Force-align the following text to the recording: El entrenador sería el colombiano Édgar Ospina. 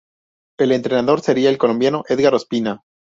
El 0.57 0.71
entrenador 0.71 1.21
sería 1.21 1.51
el 1.51 1.59
colombiano 1.59 2.03
Édgar 2.09 2.33
Ospina. 2.33 2.81